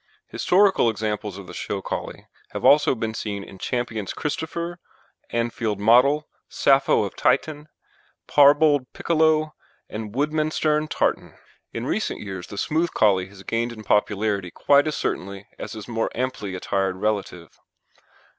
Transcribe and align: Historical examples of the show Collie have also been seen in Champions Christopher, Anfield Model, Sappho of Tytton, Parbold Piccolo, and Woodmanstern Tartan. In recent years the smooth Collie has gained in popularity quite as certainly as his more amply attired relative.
Historical 0.25 0.89
examples 0.89 1.37
of 1.37 1.45
the 1.45 1.53
show 1.53 1.79
Collie 1.79 2.25
have 2.53 2.65
also 2.65 2.95
been 2.95 3.13
seen 3.13 3.43
in 3.43 3.59
Champions 3.59 4.15
Christopher, 4.15 4.79
Anfield 5.29 5.79
Model, 5.79 6.27
Sappho 6.49 7.03
of 7.03 7.15
Tytton, 7.15 7.67
Parbold 8.27 8.87
Piccolo, 8.93 9.53
and 9.87 10.11
Woodmanstern 10.15 10.87
Tartan. 10.89 11.35
In 11.71 11.85
recent 11.85 12.19
years 12.19 12.47
the 12.47 12.57
smooth 12.57 12.89
Collie 12.95 13.27
has 13.27 13.43
gained 13.43 13.71
in 13.71 13.83
popularity 13.83 14.49
quite 14.49 14.87
as 14.87 14.97
certainly 14.97 15.47
as 15.59 15.73
his 15.73 15.87
more 15.87 16.09
amply 16.15 16.55
attired 16.55 16.95
relative. 16.95 17.59